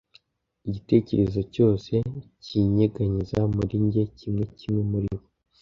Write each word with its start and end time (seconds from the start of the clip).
Igitekerezo 0.67 1.39
cyose 1.53 1.93
kinyeganyeza 2.45 3.39
muri 3.55 3.75
njye 3.85 4.03
kimwe 4.17 4.43
kimwe 4.57 4.81
muri 4.91 5.07
bo. 5.17 5.23